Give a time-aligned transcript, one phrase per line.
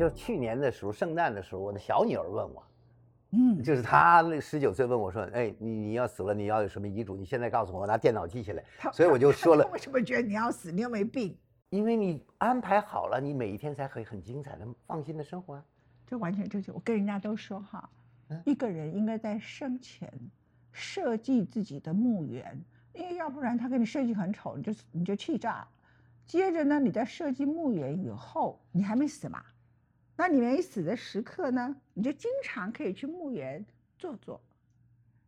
[0.00, 2.62] 就是去年的时候，圣诞的时候，我的小女儿问我，
[3.32, 7.14] 嗯，就是她那十九岁问我说，哎，你你要死了，你要有什么遗嘱？
[7.14, 8.64] 你现在告诉我，我拿电脑记下来。
[8.78, 10.72] 他所以我就说了他为什么觉得你要死？
[10.72, 11.36] 你又没病，
[11.68, 15.64] 因为你安排好了，你每一天才可以很精彩的、放心的生活啊。
[16.06, 17.86] 这完全正确我跟人家都说哈
[18.28, 20.10] 嗯，一个人应该在生前
[20.72, 22.58] 设计自己的墓园，
[22.94, 25.68] 因为要不然他给你设计很丑，你就你就气炸。
[26.24, 29.42] 接着呢，你在设计墓园以后，你还没死嘛？
[30.20, 33.64] 那你没死的时刻呢，你就经常可以去墓园
[33.96, 34.38] 坐坐，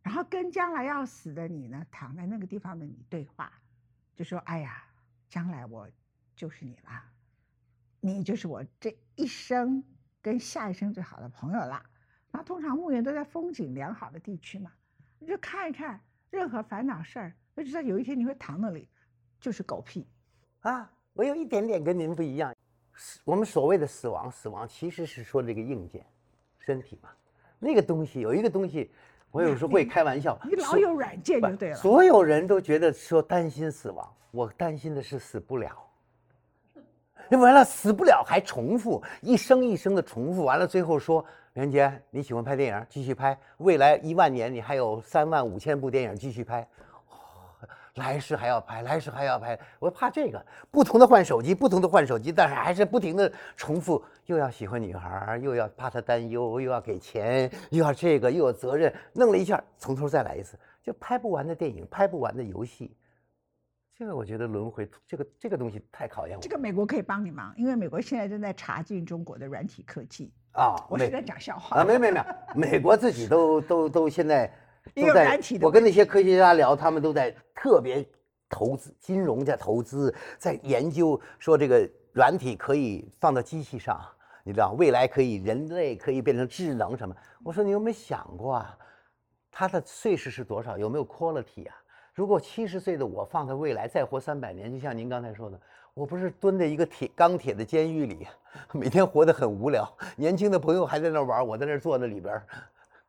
[0.03, 3.51] 然后跟将来要死的你呢，躺在那个地方的你对话，
[4.15, 4.85] 就说：“哎呀，
[5.27, 5.89] 将来我
[6.35, 7.03] 就是你了，
[8.01, 9.83] 你就是我这一生
[10.21, 11.83] 跟下一生最好的朋友啦。”
[12.29, 14.71] 那通常墓园都在风景良好的地区嘛，
[15.17, 15.99] 你就看一看，
[16.29, 18.87] 任何烦恼事儿，就知道有一天你会躺那里，
[19.39, 20.07] 就是狗屁。
[20.59, 22.53] 啊，我有一点点跟您不一样。
[22.95, 26.05] 死我们所谓的死亡，死亡其实是说这个硬件，
[26.59, 27.09] 身体嘛。
[27.59, 28.91] 那个东西有一个东西，
[29.31, 30.37] 我有时候会开玩笑。
[30.43, 31.75] 你老有软件不就对了。
[31.75, 35.71] 所有人都觉得说担心死亡，我担心的是死不了。
[37.29, 46.92] 那 完了，死不了还重复，一生一生的重复，完了最后说，袁杰你喜欢拍电影，继续拍，未来一万年你还有三万五千部电影继续拍，哦
[47.95, 62.95] 来世还要拍，来世还要拍，我怕这个，不同的换手机，不同的换手机，但是还是不停的重复，又要喜欢女孩儿，又要怕她担忧，又要给钱，又要这个，又有责任，弄了一下，从头再来一次，就拍不完的电影，拍不完的游戏。
[63.95, 70.33] 这个我觉得轮回，这个这个东西太考验我这个美国可以帮你忙，因为美国现在正在查禁中国的软体科技。
[70.53, 70.75] 啊！
[70.77, 72.21] 美我是在讲笑话啊，没没没，
[72.55, 74.51] 美国自己都都都现在
[74.93, 78.05] 也有都在软体的我跟那些科学家聊，他们都在特别
[78.49, 83.99] 投资金融在投资，在研究说这个软体可以放到机器上，
[84.43, 87.15] 你知道未来可以人类可以变成智能什么？
[87.43, 88.77] 我说你有没有想过啊？
[89.51, 90.77] 它的岁数是多少？
[90.77, 91.75] 有没有 quality 啊？
[92.13, 95.59] 如果七十岁的我放在未来再活三百年，就像您刚才说的，
[95.93, 98.27] 我不是蹲在一个铁钢铁的监狱里，
[98.71, 99.91] 每天活得很无聊。
[100.15, 102.45] 年轻的朋友还在那玩，我在那坐在里边儿，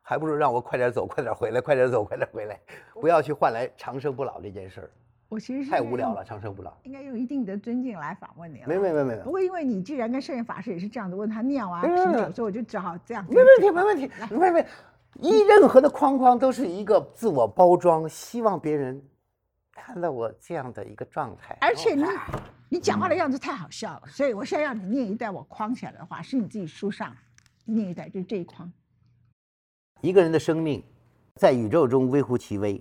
[0.07, 2.59] 还不如让我快点走，快点回来，快点走，快点回来，
[2.93, 4.91] 不要去换来长生不老这件事儿，
[5.29, 6.71] 我其实太无聊了，长生不老。
[6.83, 8.67] 应该用一定的尊敬来访问你了。
[8.67, 13.25] 没没没没不过因为你既然跟圣严法师也是这样子问他尿啊、啤酒，所以我就只好这样。
[13.27, 14.67] 没问题，没问题，没没，
[15.15, 19.03] 一任何的框框都是一个自我包装，希望别人
[19.71, 21.57] 看到我这样的一个状态。
[21.59, 22.03] 而且你
[22.69, 27.11] 你讲话的样子太好笑了，所以我现在让你念一段我框起来的话，是你自己书上
[27.65, 28.71] 念一段，就是这一框。
[30.05, 30.83] 一个人的生命
[31.33, 32.79] 在宇宙中微乎其微。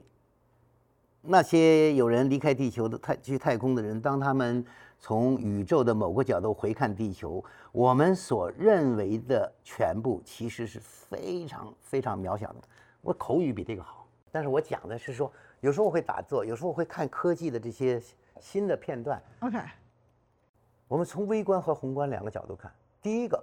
[1.23, 4.63] 那些有人离开地球的太去太空的人，当他们
[5.01, 7.43] 从宇宙的某个角度回看地球，
[7.73, 12.57] 我们所认为的全部其实是非常非常渺小的。
[13.01, 17.99] 我口语比这个好，但是我讲的是说，有时候我会打坐，有时候我会看科技的这些
[18.39, 19.19] 新的片段。
[19.41, 19.59] OK，
[20.89, 22.71] 我们从微观和宏观两个角度看。
[23.01, 23.43] 第一个，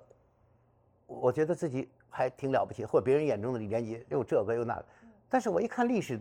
[1.07, 4.85] 我觉得自己还挺了不起，或者别人眼中的李连杰又这个又那个，
[5.27, 6.19] 但是我一看历史，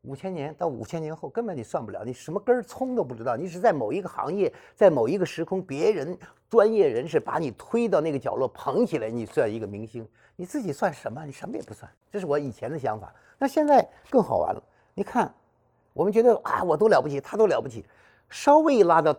[0.00, 11.24] 五千年到五千年后，根本你算不了，你什么根儿葱都不知道，你只在某一个行业，在某一个时空，别人专业人士把你推到那个角落捧起来，你算一个明星，你自己算什么？
[11.24, 11.88] 你什么也不算。
[12.10, 14.62] 这是我以前的想法，那现在更好玩了。
[14.94, 15.32] 你看，
[15.92, 17.84] 我们觉得啊，我多了不起，他多了不起，
[18.28, 19.14] 稍微一拉到，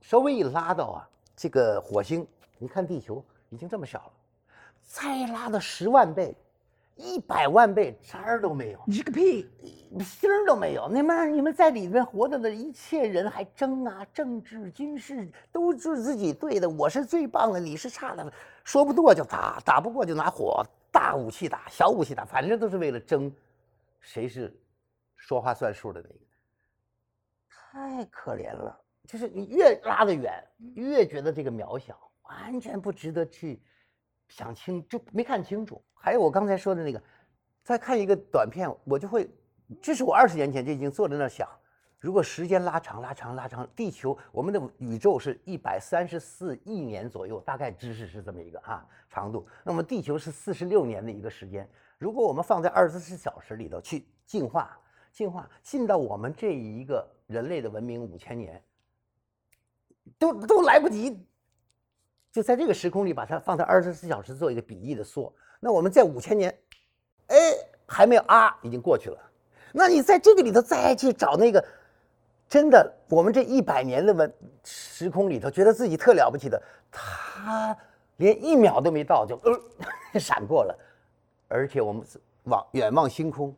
[0.00, 2.26] 稍微一拉到啊，这个火星，
[2.58, 4.12] 你看地球已经这么小了，
[4.82, 6.34] 再拉到十万倍、
[6.96, 8.80] 一百万倍，渣儿都没有。
[8.86, 9.48] 你是个屁！
[10.00, 10.88] 星儿都没有。
[10.88, 23.32] 你们你们在里面活着的一切人还争啊，政治、军事都是自己对的，我是最棒的，你是差的，说不过就打，打不过就拿火，大武器打，小武器打，反正都是为了争，
[23.98, 24.56] 谁是
[25.16, 26.14] 说话算数的那个。
[27.48, 30.32] 太可怜了，就是你越拉得远，
[30.74, 31.96] 越觉得这个渺小，
[32.30, 33.60] 完全不值得去
[34.28, 35.82] 想清，就没看清楚。
[35.92, 37.02] 还有我刚才说的那个，
[37.64, 39.28] 再看一个短片，我就会，
[39.82, 41.48] 这是我二十年前就已经坐在那儿想，
[41.98, 49.46] 如果时间拉长、拉长、拉长，地球我们的宇宙是一百三十四亿年左右，大概知识是这么一个啊长度。
[49.64, 51.68] 那么地球是四十六年的一个时间，
[51.98, 54.78] 如果我们放在二十四小时里头去进化、
[55.10, 58.62] 进化，进到我们这一个人类的文明五千年，
[60.18, 61.26] 都都来不及。
[62.32, 65.32] 就在这个时空里，把它放在二十四小时做一个比例的缩。
[65.58, 66.56] 那我们在五千年，
[67.26, 67.36] 哎，
[67.86, 69.18] 还没有啊，已经过去了。
[69.72, 71.64] 那你在这个里头再去找那个
[72.48, 74.32] 真的，我们这一百年的文
[74.64, 76.60] 时空里头，觉得自己特了不起的，
[76.90, 77.76] 他
[78.16, 79.36] 连一秒都没到就
[80.12, 80.78] 呃 闪过了，
[81.48, 82.04] 而且我们
[82.44, 83.54] 往远望星空，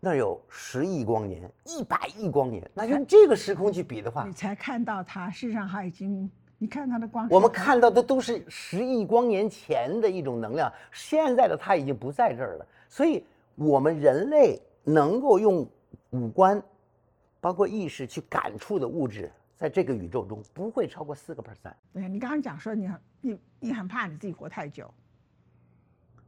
[0.00, 12.66] 那儿有十亿光年、一百亿光年，那用这个时空去比的话你，才看到它，事实上它已经，你看它的光，我们看到的都是十亿光年前的一种能量，现在的它已经不在这儿了。
[12.88, 13.24] 所以，
[13.56, 15.68] 我们人类能够用
[16.10, 16.62] 五官，
[17.40, 21.74] 包括意识去感触的物质，在这个宇宙中不会超过四个 percent。
[21.92, 24.90] 对，你刚刚讲说你很你你很怕你自己活太久，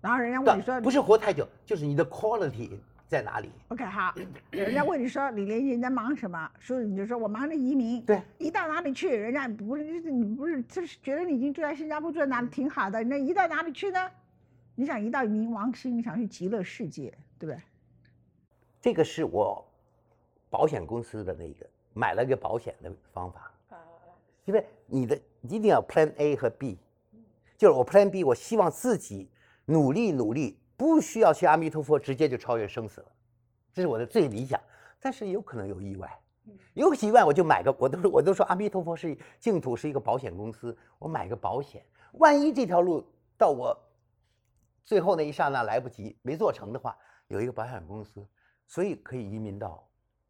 [0.01, 2.71] 然后人家问你说不是活太久，就是你的 quality
[3.09, 4.15] 在哪里？OK 好，
[4.51, 9.09] 人家问你说李连杰你在忙什么，说你就说我忙着移民，对，移到哪里去？
[9.09, 14.11] 人家不是你不是就是觉得你已经住在新加坡住在哪里挺好的，那移到哪里去呢？
[14.75, 17.61] 你想移到冥王星，你想去极乐世界，对不对？
[18.81, 19.67] 这个是我
[20.51, 23.51] 保险公司的那个买了个保险的方法，
[24.45, 26.79] 因为你的一定要 Plan A 和 B，
[27.57, 29.29] 就是我 Plan B，我希望自己
[29.65, 33.13] 努力努力，不需要去阿弥陀佛直接就超越生死了，
[33.73, 34.59] 这是我的最理想。
[35.01, 36.19] 但是有可能有意外，
[36.75, 43.05] 有意外我就买个，我都说我都说阿弥陀佛是净土是一个保险公司，我买个保险，万一这条路
[43.37, 43.77] 到我
[44.85, 46.97] 最后那一刹那来不及没做成的话，
[47.27, 48.25] 有一个保险公司，
[48.69, 49.85] 所以可以移民到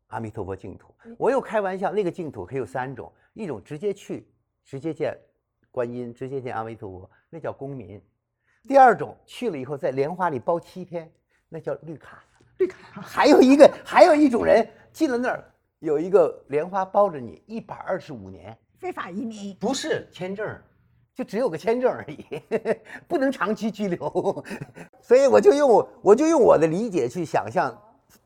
[0.07, 0.95] 阿弥陀佛净土。
[1.19, 4.27] 我又开玩笑，那个净土可以有三种，一种直接去，
[4.65, 5.15] 直接见
[5.71, 8.01] 观音，直接见阿弥陀佛，那叫公民；
[8.69, 11.11] 第二种去了以后在莲花里包七天，
[11.49, 12.19] 那叫绿卡；
[12.59, 15.43] 绿卡，还有一个，还有一种人进了那儿
[15.79, 20.47] 有一个莲花包着你一百二十五年，非法移民，不是签证，
[21.15, 22.27] 就只有个签证而已，
[23.09, 24.45] 不能长期居留。
[25.01, 27.75] 所以我就用我我就用我的理解去想象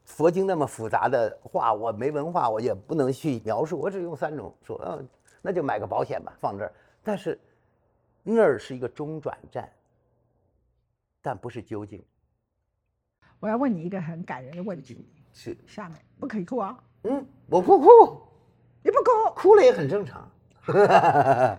[0.04, 5.08] 佛经那么复杂的话，我没文化，我也不能去描述，我只用三种说，嗯，
[5.40, 6.72] 那就买个保险吧，放这儿。
[7.04, 7.38] 但是
[8.24, 9.68] 那儿是一个中转站，
[11.22, 12.04] 但不是究竟。
[13.40, 18.20] 我要问你一个很感人的问题，是，下面不可以哭啊，嗯，我不哭，
[18.82, 20.30] 你不哭，哭了也很正常。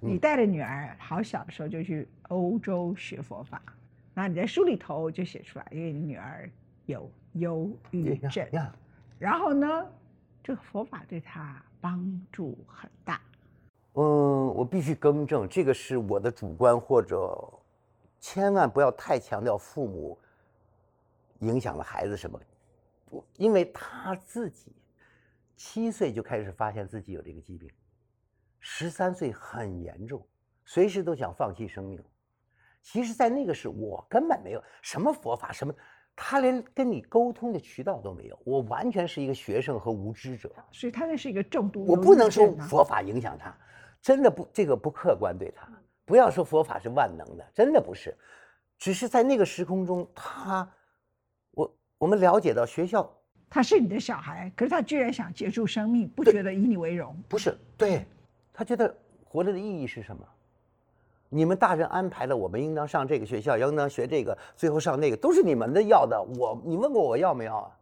[0.00, 3.62] 你带着女儿好小的时候就去欧洲学佛法，
[4.14, 6.50] 那你在书里头就写出来，因为你女儿
[6.86, 8.44] 有忧郁症，
[9.18, 9.86] 然后呢，
[10.42, 13.20] 这个佛法对她帮助很大。
[13.94, 17.38] 嗯，我必须更正，这个是我的主观，或者
[18.22, 20.16] 千万不要太强调父母
[21.40, 22.40] 影响了孩子什么，
[23.36, 24.72] 因为他自己
[25.56, 27.68] 七岁就开始发现自己有这个疾病，
[28.60, 30.24] 十三岁很严重，
[30.64, 32.00] 随时都想放弃生命。
[32.80, 35.74] 其实，在那个时，我根本没有什么佛法，什么，
[36.14, 40.54] 他连跟你沟通的渠道都没有，我完全是一个学生和无知者。
[40.70, 43.52] 所以他那是一个重度我不能说佛法影响他，
[44.00, 45.68] 真的不，这个不客观对他。
[46.12, 48.14] 不要说佛法是万能的，真的不是，
[48.76, 50.70] 只是在那个时空中，他，
[51.52, 53.10] 我我们了解到学校
[53.48, 57.16] 他是你的小孩，可是他居然想结束生命，不觉得以你为荣。
[57.30, 58.04] 不是对，
[58.52, 58.94] 他觉得
[59.24, 60.22] 活着的意义是什么？
[61.30, 66.22] 你们大人安排了，我们应当上这个学校，应当学这个，最后上那个，都是你们的要的。
[66.38, 67.78] 我，你问过我要没要啊？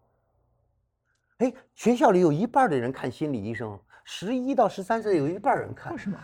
[1.38, 6.16] 哎，学校里有一半的人看心理医生，十一到十三岁有一半人看为，什么？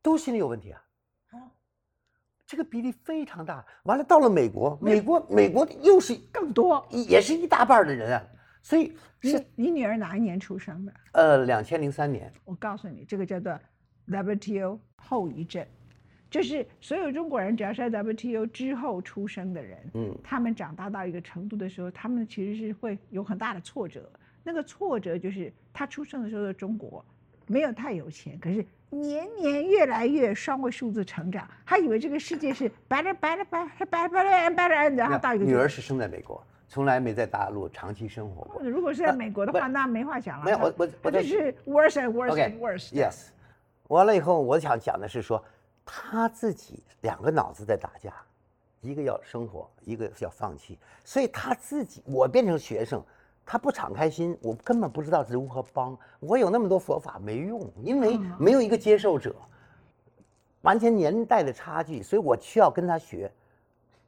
[0.00, 0.80] 都心理有问题啊。
[2.54, 3.64] 啊，这个比例非常大。
[3.82, 6.86] 完了，到了美国，美国美国又是更多。
[6.90, 8.22] 也是一大半儿的人啊，
[8.62, 10.92] 所以是你你女儿哪一年出生的？
[11.12, 13.58] 呃，两千零三年，我告诉你，这个叫做
[14.06, 15.66] WTO 后遗症，
[16.30, 24.08] 就是所有中国人只要是在 WTO 之后出生的人，嗯他们长大到一个程度的时候，他们其实是会有很大的挫折。
[24.44, 27.04] 那个挫折就是他出生的时候的中国
[27.46, 28.64] 没有太有钱，可是
[29.00, 38.62] 年年越来越双位数字成长，他以为这个世界是 better better better better better better，然后到一个女儿是生在美国，从来没在大陆长期生活过。
[38.62, 40.44] 如果是在美国的话，那没话讲了。
[40.44, 42.90] 没有我我我在就是 worse and worse and worse。
[42.92, 43.28] Yes，
[43.88, 45.44] 完了以后，我想讲的是说，
[45.84, 48.12] 他自己两个脑子在打架，
[48.80, 53.02] 一个要生活，一个要放弃，所以他自己，我变成学生，
[53.46, 55.96] 他不敞开心，我根本不知道如何帮。
[56.20, 59.34] 我有那么多佛法没用，因为嗯没有一个接受者，
[60.62, 63.30] 完全年代的差距，所以我需要跟他学。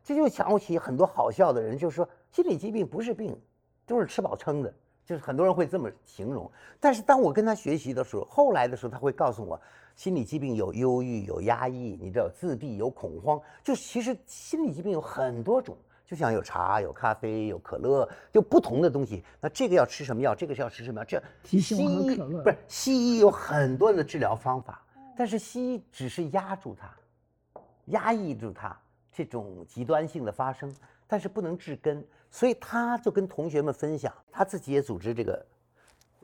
[0.02, 3.36] 这就想起很多好笑的人，就是说心理疾病不是病，
[3.84, 4.72] 都是吃饱撑的，
[5.04, 6.50] 就是很多人会这么形容。
[6.78, 9.60] 但是当我跟他学习的时候，后来的时候他会告诉我，
[9.96, 19.24] 心理疾病有忧郁、有压抑，你知道自闭、有恐慌，就其实心理疾病有很多种，就像有茶、有咖啡、有可乐，就不同的东西。
[19.40, 20.34] 那这个要吃什么药？
[20.34, 21.04] 这个是要吃什么药？
[21.04, 24.80] 这提醒我喝西医不是西医有很多的治疗方法，
[25.16, 28.78] 但是西医只是压住它，压抑住它
[29.12, 30.72] 这种极端性的发生，
[31.08, 32.06] 但是不能治根。
[32.28, 35.46] 所以他就跟同学们分享，他自己也组织这个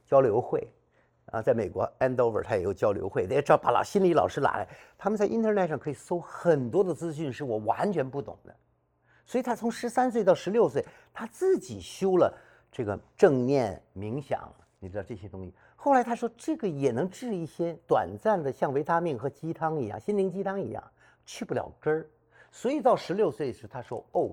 [0.05, 0.69] 交流会，
[1.27, 8.55] 啊，在美国 Andover 他也有交流会，他也找把老心理老师拉来，他们在 Internet 上可以搜很多的资讯是我完全不懂的，
[9.25, 12.33] 所以他从十三岁到十六岁，他自己修了
[12.71, 15.55] 这个正念冥想，你知道这些东西。
[15.77, 20.83] 后来他说这个也能治一些短暂的，像维他命和鸡汤一样，心灵鸡汤一样，
[21.25, 22.07] 去不了根儿。
[22.51, 24.31] 所以到十六岁时，他说：“哦，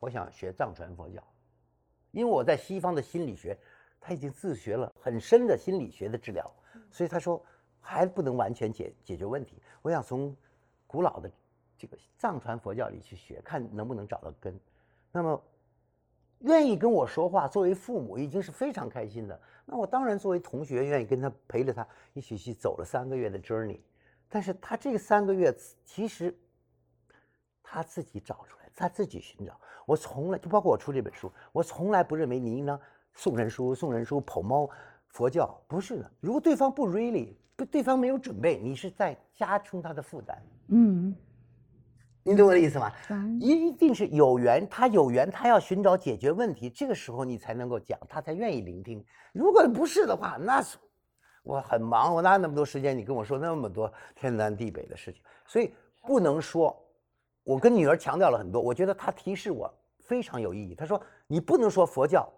[0.00, 1.22] 我想学藏传佛教，
[2.10, 3.56] 因为我在西方的心理学，
[4.00, 6.50] 他已经自学了很深的心理学的治疗，
[6.90, 7.44] 所以他说
[7.80, 9.62] 还不能完全解解决问题。
[9.82, 10.34] 我想从
[10.86, 11.30] 古老的
[11.78, 14.58] 这个藏传佛教里去学，看能不能找到根。
[15.12, 15.40] 那么
[16.40, 19.40] 愿意跟我说话，作为父母已经是非常开心的。
[19.64, 23.80] 那我当然作为同学，愿意跟他陪着他一起去走了三个月的 journey。
[24.28, 25.54] 但是他这三个月
[25.84, 26.36] 其实
[27.62, 29.58] 他自己找出来，他自己寻找。
[29.86, 32.78] 我从来就包括我出这本书，我从来不认为你应当
[33.14, 34.68] 送人书、送人书、捧猫
[35.08, 36.10] 佛教，不是的。
[36.20, 37.34] 如果对方不 really，
[37.70, 40.42] 对方没有准备，你是在加重他的负担。
[40.68, 41.14] 嗯，
[42.28, 42.92] 你懂我的意思吗？
[43.08, 49.02] 嗯一定是有缘，他有缘，他要寻找解决问题，这个时候你才能够讲，他才愿意聆听。
[49.32, 50.76] 如果不是的话，那是
[51.42, 52.96] 我很忙，我哪有那么多时间？
[52.96, 56.76] 你跟我说那么多天南地北的事情，所以不能说。
[57.44, 60.74] 我跟女儿强调了很多，我觉得她提示我非常有意义。
[60.74, 62.30] 她说：“你不能说佛教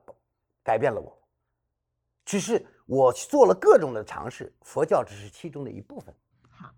[0.63, 1.19] 改变了我，
[2.25, 6.15] 只是我做了各种的尝试，佛教只是其中的一部分。”
[6.49, 6.71] 好，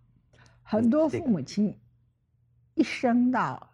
[0.63, 1.79] 很多父母亲
[2.75, 3.73] 一生到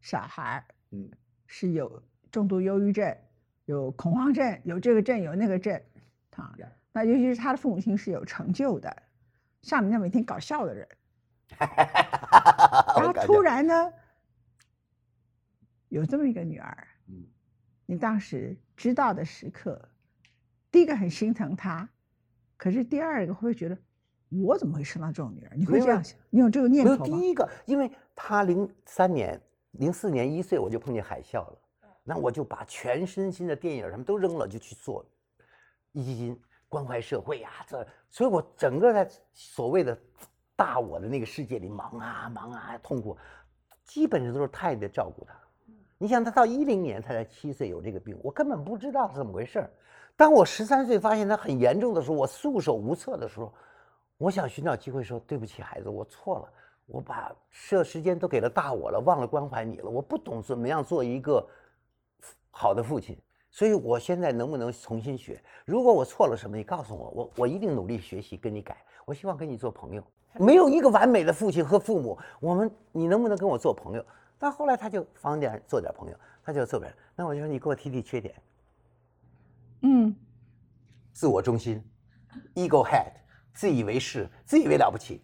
[0.00, 1.10] 小孩嗯，
[1.46, 3.16] 是有重度忧郁症、
[3.66, 5.80] 有恐慌症、有这个症、有那个症，
[6.36, 6.54] 啊，
[6.92, 9.02] 那尤其是他的父母亲是有成就的，
[9.62, 10.88] 像你那每天搞笑的人，
[11.58, 13.92] 然后突然呢，
[15.88, 17.26] 有这么一个女儿，嗯。
[17.90, 19.88] 你当时知道的时刻，
[20.70, 21.88] 第一个很心疼她，
[22.58, 23.78] 可是第二个会觉得，
[24.30, 25.56] 我怎么会生到这种女儿？
[25.56, 26.18] 你会这样想？
[26.30, 27.04] 你有这个念头吗？
[27.04, 29.40] 第一个，因为他零三年、
[29.72, 31.58] 零四年一岁我就碰见海啸了，
[32.04, 35.04] 那我就把全身心的电影什么都扔了，就去做
[35.94, 39.98] 壹基金关怀社会呀、这，所以我整个在所谓的
[40.54, 43.16] 大我的那个世界里忙啊忙啊，痛苦，
[43.84, 45.34] 基本上都是太太照顾他。
[45.96, 49.70] 你想，他到一零年他才七岁有这个病，我根本不知道是怎么回事儿。
[50.14, 53.52] 当我十三岁发现他很严重的时候，我束手无策的时候，
[54.18, 56.52] 我想寻找机会说：“对不起，孩子，我错了，
[56.86, 57.34] 我把
[57.68, 59.88] 这时间都给了大我了，忘了关怀你了。
[59.88, 61.48] 我不懂怎么样做一个
[62.50, 63.16] 好的父亲，
[63.50, 65.42] 所以我现在能不能重新学？
[65.64, 68.76] 如果我错了什么，你告诉我，我我一定努力学习，跟你改。
[69.04, 70.02] 我希望跟你做朋友。
[70.34, 74.04] 没有一个完美的父亲和父母，我们你能不能跟我做朋友？
[74.38, 76.94] 但后来他就方点做点朋友，他就做点。
[77.16, 78.34] 那我就说你给我提提缺点，
[79.82, 80.14] 嗯，
[81.12, 81.82] 自我中心
[82.54, 83.10] ，ego head，
[83.58, 85.20] 自以为是，自以为了不起。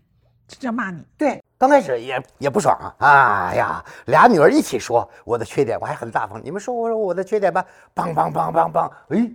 [0.48, 1.06] 这叫骂你。
[1.16, 3.46] 对，刚开始也也不爽啊！
[3.50, 6.44] 哎呀，俩女儿一起说我的缺点，我还很大方。
[6.44, 7.64] 你们说我说我的缺点吧，
[7.94, 9.30] 梆梆梆梆梆，哎，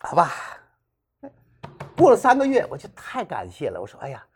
[0.00, 0.32] 好吧。
[1.96, 3.80] 过了三个月，我就太感谢了。
[3.80, 4.26] 我说，哎呀，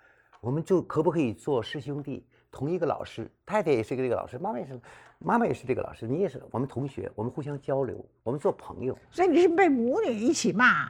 [0.40, 3.28] 我们就可不可以做师兄弟，同一个老师？
[3.44, 4.80] 太太也是个这个老师，妈妈也是，
[5.18, 8.96] 妈妈也是这个老师，你也是，我们同学，我们互相交流，我们做朋友。
[9.10, 10.88] 所以你是被母女一起骂，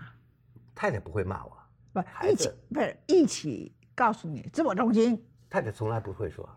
[0.74, 1.61] 太太不会骂我，
[1.92, 6.48] 不一起不是一起告诉你自我中心，太太从来不会说。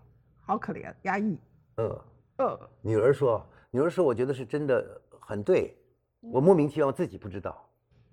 [0.43, 1.37] 好可怜，压抑。
[1.75, 2.05] 呃，
[2.37, 5.75] 呃，女儿说，女儿说，我觉得是真的很对，
[6.21, 7.67] 我莫名其妙自己不知道，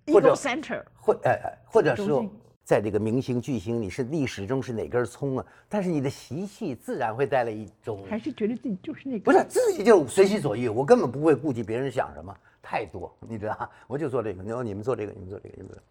[0.06, 2.24] 或者 ego center，或呃呃，或者说
[2.64, 5.46] 在这个明星巨星，你是历史中是哪根葱啊？
[5.68, 9.24] 但是你的习气自然会带来一种，还是觉得自己就是那个。
[9.24, 13.68] 不是自己就随心所欲，我根本不会顾及别人想什么，太多，你知道吗？
[13.86, 15.82] 我就做这个，你说你们做这个，你们做这个，你们做这个，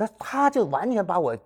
[0.00, 1.36] 但他就完全把我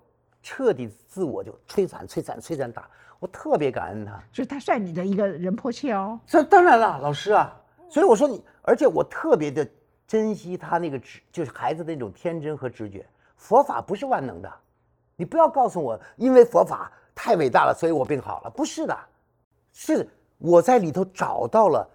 [0.41, 4.13] 彻底自我就摧残、摧残、摧残打，我特别感恩他。
[4.33, 6.21] 所以他算你的一个人迫切哦。
[6.25, 7.53] 这当然了，老师啊，
[7.89, 9.69] 所以我说你，而且我特别的
[10.07, 13.05] 珍惜他那个直，就是孩子的那种天真和直觉。
[13.37, 14.49] 佛法不是万能的，
[15.17, 18.97] 你不要告诉我，因为佛法太伟大了，所以我病好了，不是的，
[19.73, 20.09] 是
[20.39, 21.91] 我在里头找到了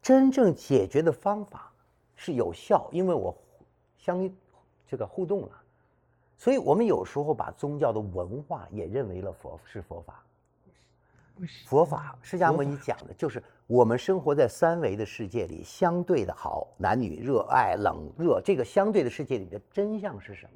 [0.00, 1.72] 真正解决的方法，
[2.14, 3.36] 是有效，因为我
[3.98, 4.30] 相
[4.86, 5.48] 这个互动了。
[6.36, 10.22] 所以我们有时候把宗教的文化也认为了佛是佛法，
[11.34, 20.52] 不是佛法释迦牟尼讲的就是我们生活在三维的世界里，相对的好，男女热爱冷热，这个相对的世界里的真相是什么？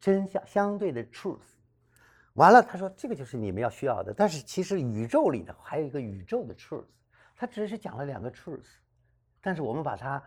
[0.00, 1.38] 真相相对的 truth。
[2.34, 6.86] 完了，他说这个就是你们要需要的，但是其实宇宙里的还有一个宇宙的 truth，
[7.36, 8.64] 他只是讲了两个 truth，
[9.42, 10.22] 但是我们把它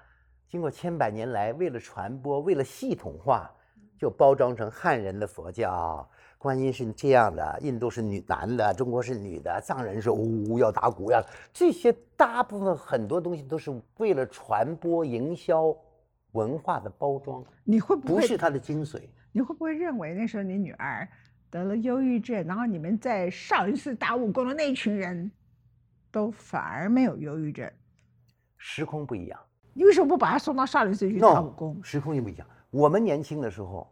[0.48, 3.52] 经过千百年来为了传播，为了系统化，
[3.98, 6.08] 就包装成汉人的佛教。
[6.38, 11.20] 观音是这样的，印度是女男的，中国是女的，藏人是呜呜要打鼓呀，
[11.52, 15.75] 这些大部分很多东西都是为了传播、营销
[16.34, 19.02] 文化的包装，你会不会不是它的精髓。
[19.32, 21.08] 你会不会认为那时候你女儿
[21.50, 25.32] 得了忧郁症，然后你们在少林寺打武功的那群人，
[26.12, 27.68] 都反而没有忧郁症？
[28.58, 29.40] 时空不一样
[29.74, 31.84] 你为什么不把她送到少林寺去打武功？
[31.84, 32.48] 时空也不一样。
[32.75, 33.88] 我们年轻的时候，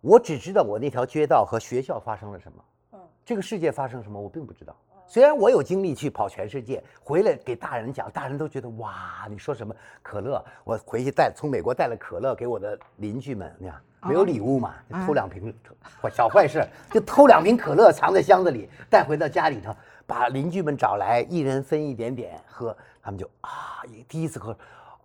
[0.00, 4.74] 我只知道我那条街道和学校发生了什么，嗯这个世界发生什么我并不知道。
[5.06, 9.72] 虽然我有精力去跑全世界，回来给大人讲，大人都觉得哇，你说什么
[10.02, 10.44] 可乐？
[10.64, 15.54] 我回去带从美国带了可乐给我的邻居们，你看没有礼物嘛，就偷两瓶，
[16.12, 19.72] 小坏事 就偷两瓶可乐藏在箱子里，带回到家里头，
[20.08, 24.58] 把邻居们找来，一人分一点点喝，他们就啊，第一次喝。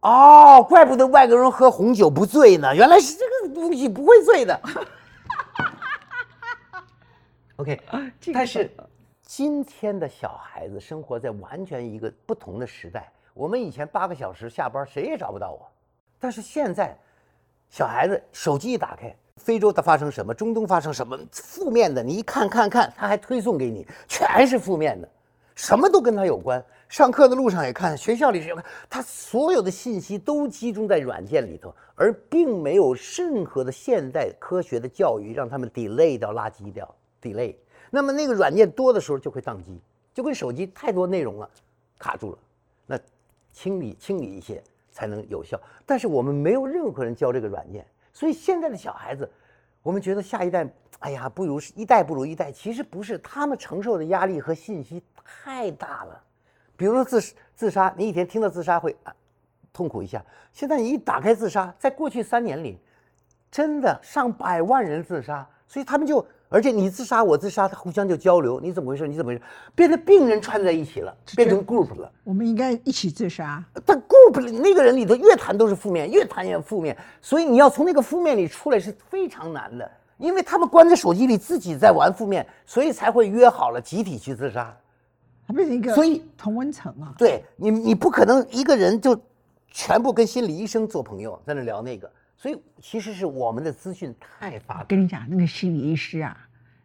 [0.03, 4.59] 哦，怪不得外国人喝红酒不醉呢，原来是这个东西不会醉的。
[7.55, 7.79] OK，
[8.33, 8.69] 但是
[9.21, 13.09] 今天的小孩子生活在完全一个不同的时代。
[13.33, 15.65] 我们以前八个小时下班，谁也找不到我，
[16.19, 16.97] 但是现在
[17.69, 25.07] 小孩子手机一打开，非洲它发生什么，中东发生什么，负面的你一看看看，他还推送给你，全是负面的，
[25.55, 26.61] 什么都跟他有关。
[26.89, 37.55] 上课的路上也看，学校里也看，他所有的信息都集中在软件里头，而并没有任何的现代科学的教育让他们 delay 到、垃圾掉 delay。
[37.89, 39.81] 那么那个软件多的时候就会宕机，
[40.13, 41.49] 就跟手机太多内容了，
[41.97, 42.37] 卡住了。
[42.85, 42.99] 那
[43.51, 44.61] 清理清理一些
[44.91, 45.59] 才能有效。
[45.85, 49.27] 但是我们没有任何人教这个软件，所以现在的小孩子，
[49.81, 50.67] 我们觉得下一代，
[50.99, 52.51] 哎呀，不如一代不如一代。
[52.51, 56.23] 其实不是，他们承受的压力和信息太大了。
[56.75, 57.21] 比如说自
[57.55, 59.13] 自杀，你以前听到自杀会啊
[59.71, 62.79] 痛苦一下，现在你一打开自杀，在过去三年里，
[63.51, 69.07] 真的上百万人自杀，所以他们就，而且你自杀我自杀，他互相就交流，你怎么回事？
[69.07, 69.41] 你怎么回事？
[69.73, 72.11] 变成病人串在一起了，变成 group 了。
[72.23, 73.63] 我们应该一起自杀。
[73.85, 84.75] 但 group 里那个人里头越谈都是负面，越谈越负面，所以你要从那个负面里出来是非常难的，因为他们关在手机里自己在玩负面，所以才会约好了集体去自杀。
[85.47, 87.13] 它变成一个所以同温层啊。
[87.17, 89.19] 对你，你不可能一个人就
[89.69, 94.83] 全部跟心理医生做朋友，在那聊那个，所以其实是我们的资讯太发达。
[94.83, 96.37] 跟你讲，那个心理医师啊，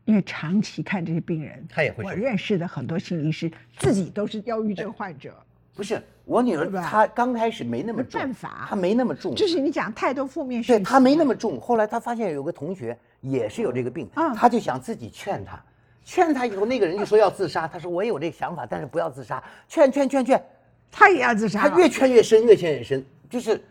[0.05, 5.35] 因为长期看这些病人，他也会我认识的很多心理医师自己都是忧郁症患者。
[5.75, 11.61] 不是我女儿她刚开始没那么重，没办法她没那么重，就是你讲太多负面讯息，对她没那么重。
[11.61, 15.62] 后来她发现有个同学也是有这个病，嗯她就想自己劝他，
[16.09, 20.42] 劝他以后，那个人就说要自杀，他说我也有这个想法，但是不要自杀，劝劝劝劝，
[20.90, 21.68] 他也要自杀。
[21.68, 23.62] 他越劝越深，越劝越深，就是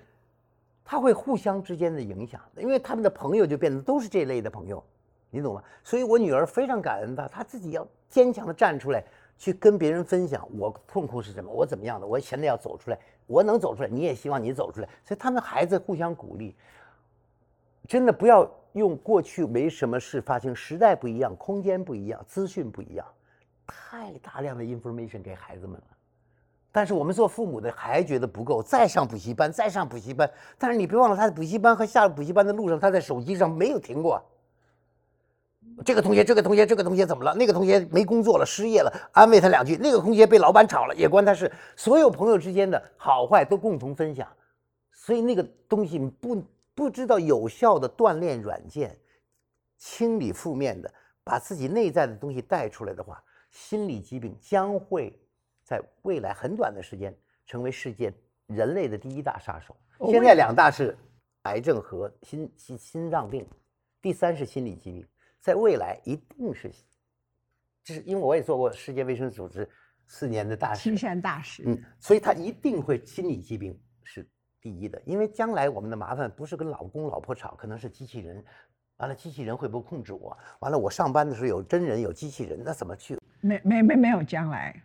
[0.85, 4.83] 他会互相之间的影响，因为他们的朋友就变得都是这类的朋友，
[5.31, 5.63] 你懂吗？
[5.83, 9.03] 所以我女儿非常感恩他，她自己要坚强的站出来，
[9.35, 16.55] 去跟别人分享我痛苦是什么，我怎么样的，我现在要走出来，我能走出来，你也希望你走出来，所以他们孩子互相鼓励。
[17.87, 18.47] 真的不要
[18.77, 23.05] 用过去没什么事发生，时代不一样，空间不一样，资讯不一样，
[23.65, 25.83] 太大量的 information 给孩子们了。
[26.71, 30.29] 但是我们做父母的还觉得不够，再上补习班，再上补习班。
[30.57, 34.23] 但是你别忘了，他在补习班和下补习班的路上，他在手机上没有停过。
[35.83, 37.33] 这个同学，这个同学，这个同学怎么了？
[37.35, 39.75] 那个同学没工作了，失业了，安慰他两句。
[39.77, 41.51] 那个同学被老板炒了，也关他事。
[41.75, 44.27] 所有朋友之间的好坏都共同分享，
[44.91, 46.43] 所以那个东西不
[46.77, 48.95] 不知道有效的锻炼软件，
[49.77, 55.19] 清理负面的，把自己内在的东西带出来的话，心理疾病将会
[55.63, 58.13] 在未来很短的时间成为世界
[58.45, 59.75] 人类的第一大杀手。
[60.11, 60.95] 现在两大是
[61.45, 63.43] 癌症和心心心脏病，
[63.99, 65.07] 第三是心理疾病，
[65.39, 66.71] 在未来一定是，
[67.83, 69.67] 就是因为我也做过世界卫生组织
[70.05, 74.29] 四年的大使亲，善大使，嗯，所以他一定会心理疾病是
[74.61, 78.43] 第一的，因为将来我们的麻烦不是跟老公老婆吵，可能是机器人，
[78.97, 80.37] 完了机器人会不会控制我？
[80.59, 83.17] 完了我上班的时候有真人有机器人，那怎么去？
[83.41, 84.75] 没没没没有将来。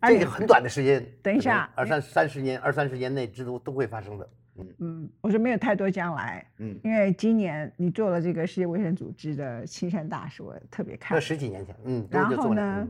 [0.00, 4.30] 而且这个很短的时间，等一下二三三十年、二三十年内这都都会发生的。
[4.56, 11.20] 嗯嗯，我说没有太多将来，嗯，因为今年你做了这个世界卫生组织的青山大使，我特别看那。
[11.20, 12.86] 十几年前，嗯，都然后呢，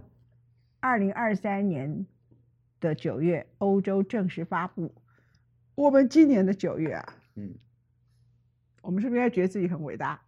[0.80, 2.06] 二零二三年
[2.80, 4.92] 的九月，欧洲正式发布。
[5.74, 7.54] 我们今年的九月啊，嗯
[8.80, 10.20] 我们是不是要觉得自己很伟大？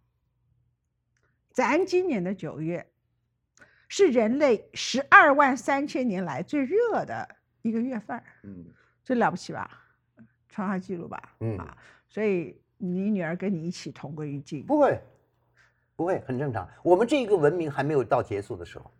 [1.51, 2.85] 咱今年的九月
[3.87, 7.27] 是人类十二万三千年来最热的
[7.61, 8.65] 一个月份儿，嗯
[9.03, 9.83] 这了不起吧？
[10.49, 11.35] 创下纪录吧？
[11.39, 11.77] 嗯啊，
[12.09, 14.65] 所以你女儿跟你一起同归于尽。
[14.65, 14.99] 不会，
[15.95, 16.67] 不会，很正常。
[16.83, 18.91] 我们这个文明还没有到结束的时候。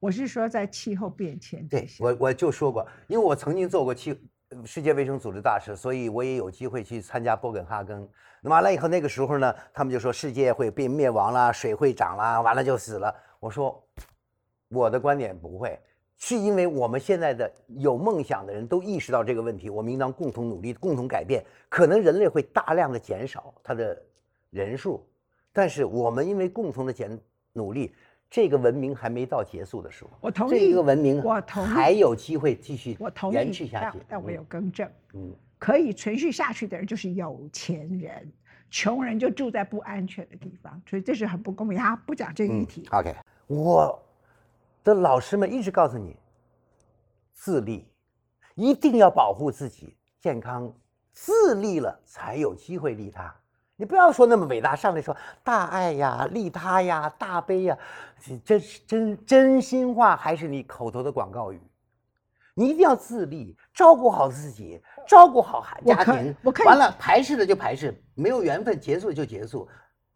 [0.00, 4.18] 我是说，在气候变迁对，我我就说过，因为我曾经做过气呃
[4.64, 8.08] 世界卫生组织大使，所以我也有机会去参加波根哈根。
[8.40, 13.14] 那完了以后，那个时候呢，他们就说世界会被灭亡啦，水会涨啦，完了就死了。
[13.40, 13.82] 我说，
[14.68, 15.78] 我的观点不会，
[16.16, 21.44] 是因为我们现在的有梦想的人都意识到这个问题，我们应当共同努力，共同改变。
[21.68, 24.00] 可能人类会大量的减少它的
[24.48, 25.06] 人数，
[25.52, 27.20] 但是我们因为共同的减
[27.52, 27.94] 努力，
[28.30, 30.10] 这个文明还没到结束的时候。
[30.10, 33.98] 这我同意这个文明我同意还有机会继续我同意，延续下去。
[34.00, 38.32] 但但我有更正，嗯可以存续下去的人就是有钱人，
[38.70, 41.76] 穷人就住在不安全的地方，所以这是很不公平。
[41.76, 43.16] 他不讲这个议嗯题，，OK，
[43.48, 44.00] 我
[44.84, 46.14] 的老师们一直告诉你，
[47.32, 47.84] 自立，
[48.54, 50.72] 一定要保护自己健康，
[51.12, 53.34] 自立了才有机会利他。
[53.80, 57.78] 你不要说那么伟大，上来说大爱呀、利他呀、大悲呀，
[58.44, 61.60] 这是真真心话还是你口头的广告语？
[62.54, 66.34] 你一定要自立，照顾好自己，照顾好孩家庭。
[66.42, 69.68] 我可以完了，排斥的就排斥，没有缘分，结束就结束。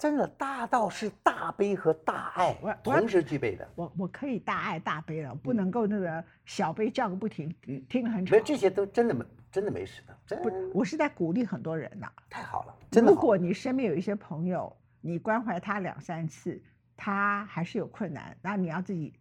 [0.02, 3.68] 真的，大道是大悲和大爱同时具备的。
[3.76, 8.42] 我我可以大爱大悲了，不能够那个小悲叫个不停，嗯听了很吵没。
[8.42, 13.12] 这些都真的没真的没事的，真不，我是在鼓励很多人呐、太好了，真的。
[13.12, 16.60] 如果你身边有一些朋友，你关怀他两三次，
[16.96, 19.14] 他还是有困难，那你要自己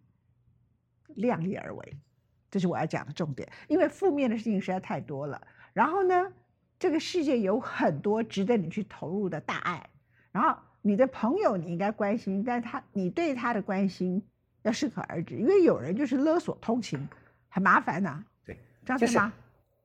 [1.10, 1.98] 量力而为，
[2.50, 3.48] 这是我要讲的重点。
[3.68, 5.40] 因为负面的事情实在太多了。
[5.74, 6.34] 然后呢，
[6.80, 9.88] 这个世界有很多值得你去投入的大爱。
[10.32, 14.22] 然后你的朋友你应该关心，但他你对他的关心
[14.64, 17.08] 要适可而止，因为有人就是勒索通情，
[17.50, 19.34] 很麻烦呐、对，就是这样对吗？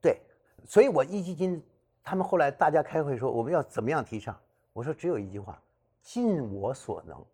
[0.01, 0.21] 对，
[0.65, 1.63] 所以我一基金
[2.03, 4.35] 他们后来大家开会说我们要怎么样提倡，
[4.73, 5.61] 我说只有一句话，
[6.01, 7.25] 尽我所能。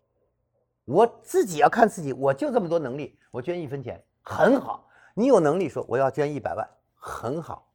[0.86, 4.86] 我自己要看自己，我就这么多能力，我捐一分钱很好。
[5.14, 7.72] 你有能力说我要捐一百万，很好，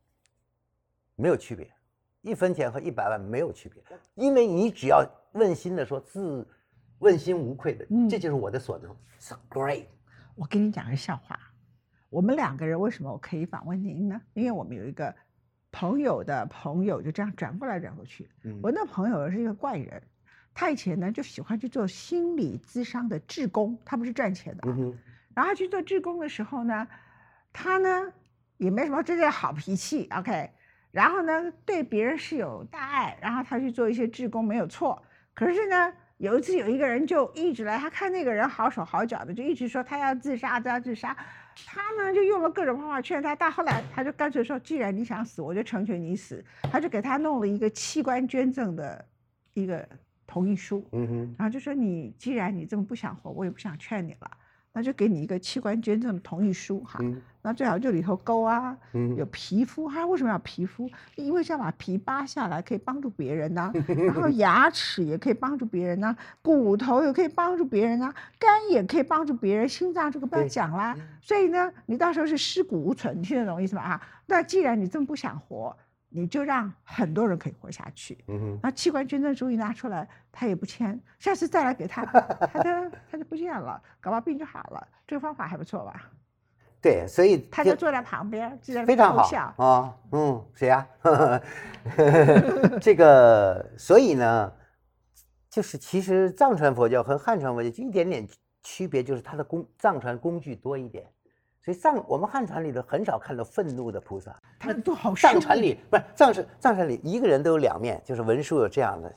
[1.14, 1.72] 没有区别，
[2.20, 3.82] 一分钱和一百万没有区别，
[4.14, 6.46] 因为你只要问心的说自
[6.98, 8.94] 问心无愧的，嗯这就是我的所能。
[9.18, 9.86] So great，
[10.34, 11.38] 我跟你讲个笑话，
[12.08, 14.20] 我们两个人为什么我可以访问您呢？
[14.34, 15.14] 因为我们有一个
[15.70, 18.28] 朋友的朋友就这样转过来转过去。
[18.44, 20.02] 嗯我那朋友是一个怪人，
[20.54, 24.98] 他以前呢就喜欢去做心理咨商的志工，他不是赚钱的啊、嗯哼，
[25.34, 26.88] 然后他去做志工的时候呢，
[27.52, 28.12] 他呢
[28.56, 30.50] 也没什么真正好脾气，OK，
[30.90, 35.00] 然后呢对别人是有大爱，然后他去做一些志工没有错。
[35.38, 41.16] 可是呢，有一次有一个人就一直来，他看那个人好手好脚的，就一直说他要自杀，他要自杀。
[41.64, 46.44] 他呢就用了各种方法劝他，到后来他就干脆说，既然你想死，我就成全你死。
[46.62, 49.04] 他就给他弄了一个器官捐赠的
[49.54, 49.88] 一个
[50.26, 50.84] 同意书。
[50.90, 54.30] 嗯哼，然后就说你既然你这么不想活，我也不想劝你了，
[54.78, 57.00] 那就给你一个器官捐赠的同意书哈。
[57.02, 60.90] 嗯那最好就里头勾啊，嗯有皮肤，他为什么要皮肤？
[61.16, 70.94] 因为是要把皮扒下来，可以帮助别人呐、 然后牙齿也可以帮助别人呐、骨头也可以帮助别人呐、肝也可以帮助别人，心脏这个不要讲啦。
[71.22, 73.82] 所以呢，你到时候是尸骨无存，你听得懂意思吗？
[73.82, 75.74] 啊，那既然你这么不想活，
[76.08, 78.18] 你就让很多人可以活下去。
[78.28, 78.46] 嗯哼。
[78.62, 82.04] 然后器官捐赠书一拿出来，他也不签，下次再来给他，
[82.52, 82.70] 他就
[83.10, 84.88] 他就不见了，搞不好病就好了。
[85.06, 86.10] 这个方法还不错吧？
[86.80, 89.54] 对，所以就他就坐在旁边，就在非常好。
[89.56, 90.86] 啊，嗯，谁呀、
[92.80, 94.52] 这个，所以呢，
[95.50, 98.28] 就是其实藏传佛教和汉传佛教就一点点
[98.62, 101.04] 区别，就是它的工藏传工具多一点，
[101.68, 109.14] 所以藏我们汉传里头很少看到愤怒的菩萨，他都好藏凶传里不是藏传藏传里一个人都有两面，就是文殊有这样的，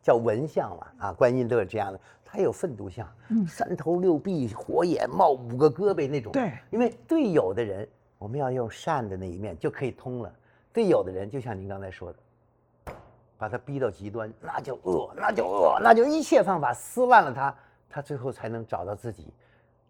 [0.00, 6.30] 叫文相嘛，啊，观音都有这样的，他有愤怒相，嗯三头六臂，火眼冒五个胳膊那种。
[6.30, 10.30] 对因为对有的人，我们要用善的那一面就可以通了；
[10.72, 12.92] 对有的人，就像您刚才说的，
[13.36, 17.52] 把他逼到极端，那就恶，那就恶，那就一切方法撕烂了他，
[17.90, 19.26] 他最后才能找到自己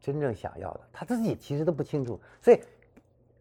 [0.01, 0.81] 真正想要的。
[0.93, 2.61] 他自己其实都不清楚，所以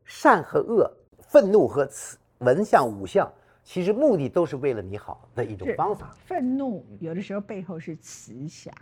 [0.05, 3.31] 善和恶、愤怒和慈文相、武相
[3.63, 6.15] 其实目的都是为了你好的一种方法。
[6.25, 8.73] 愤怒有的时候背后是慈祥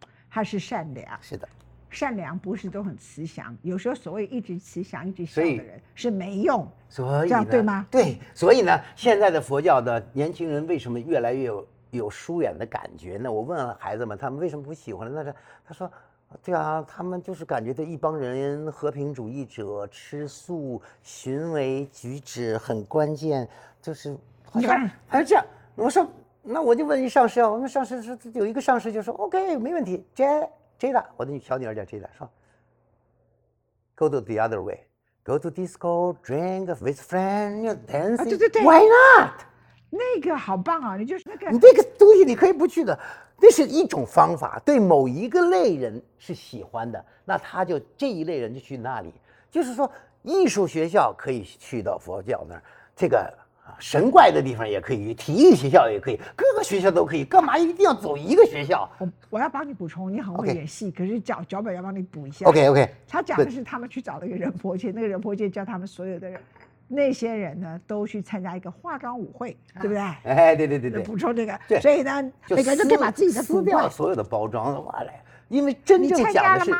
[0.00, 1.18] 的，它是善良。
[1.22, 1.48] 是的，
[1.88, 6.66] 善良不是都很慈祥，有时候所谓一直慈祥、一直笑的人是没用。
[6.88, 13.30] 所以这样呢对吗对，所以呢，现在的佛教的年轻人为什么越来越有有疏远的感觉呢？
[13.30, 15.22] 我问了孩子们，他们为什么不喜欢呢？
[15.22, 15.90] 那是他说，
[16.42, 23.48] 对啊，他们就是感觉这一帮人和平主义者吃素、行为举止很关键，
[23.82, 25.44] 就是好像你看还是这样。
[25.74, 26.06] 我说，
[26.42, 32.28] 那我就问一上师啊，我们上师说有一个上师就说 OK 没问题，J Jada，我的小女儿叫 Jada，说
[33.94, 34.84] Go to the other way。
[35.24, 38.20] Go to disco, drink with friend, you dancing.
[38.20, 39.32] 啊对对对 Why not？
[39.90, 40.96] 那个好棒啊！
[40.96, 42.96] 你就是那个你这个东西你可以不去的，
[43.38, 49.12] 那是一种方法，对某一个类人是喜欢的，那他就这一类人就去那里。
[49.50, 49.90] 就是说，
[50.22, 52.62] 艺术学校可以去到佛教那儿，
[52.94, 53.18] 这个
[53.64, 62.44] 啊神怪的地方也可以，体育学校也可以，各个学校都可以，干嘛一定要走一个学校我我要帮你补充，你很会演戏，可是脚脚本要帮你补一下。
[62.46, 66.40] ？OK OK，他讲的是他们去找了一个人婆切，那个人婆切叫他们所有的人，
[66.88, 69.98] 那些人呢都去参加一个化妆舞会，对不对？
[69.98, 73.62] 哎，对对对对，补充这个对，所以呢，每个人都可以把自己的撕。
[73.62, 76.72] 掉所有的包装完来，因为真正讲的是。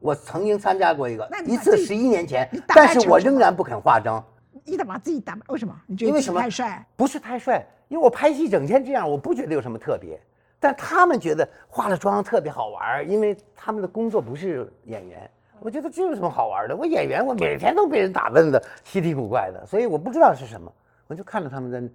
[0.00, 4.24] 我曾经参加过一个一次十一年前但是我仍然不肯化妆，
[4.64, 5.74] 你得把自己打扮，为什么？
[5.86, 6.86] 你觉得自己因为什么太帅？
[6.96, 10.18] 不是太帅，因为我拍戏整天这样，我不觉得有什么特别。
[10.58, 15.30] 但他们觉得化了妆特别好玩，因为他们的工作不是演员。
[15.60, 16.74] 我觉得这有什么好玩的？
[16.74, 20.72] 我演员，我每天都被人打扮的稀奇古怪的，所以我不知道是什么。
[21.06, 21.94] 我就看着他们在，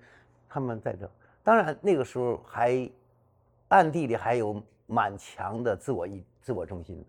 [0.49, 1.09] 他们在这。
[1.43, 2.89] 当然那个时候还
[3.69, 7.05] 暗地里还有蛮强的自我意、自我中心的。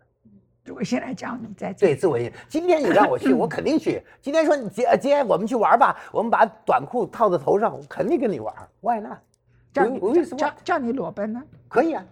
[0.64, 2.33] 如果现在叫你在这，对，自我意。
[2.49, 4.03] 今天你让我去，我肯定去。
[4.21, 8.53] 今天说你姐姐，我们去玩吧，我们把短裤套在头上，我肯定跟你玩。
[8.81, 9.19] Why not？
[9.73, 11.42] 叫你叫叫你裸奔呢？
[11.69, 12.05] 可以啊？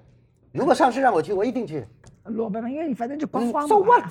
[0.52, 1.84] 如果上市让我去，我一定去。
[2.24, 4.04] 裸奔嘛，因为你反正就光嗯光 so what？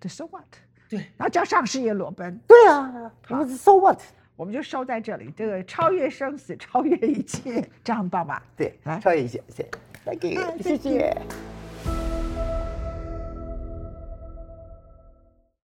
[0.00, 0.44] 对，so what？
[0.88, 4.00] 对，然后叫上师也裸奔，对啊，我 so what？
[4.34, 5.32] 我们就收在这里。
[5.36, 8.42] 这个超越生死，超越一切，这样很棒吧？
[8.56, 9.70] 对来，超越一切，谢谢，
[10.04, 11.16] 再给哎，谢谢。